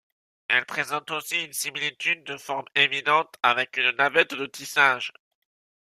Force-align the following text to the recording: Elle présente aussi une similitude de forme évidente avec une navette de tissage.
Elle 0.47 0.65
présente 0.65 1.11
aussi 1.11 1.45
une 1.45 1.53
similitude 1.53 2.23
de 2.23 2.35
forme 2.35 2.65
évidente 2.73 3.35
avec 3.43 3.77
une 3.77 3.91
navette 3.91 4.33
de 4.33 4.47
tissage. 4.47 5.13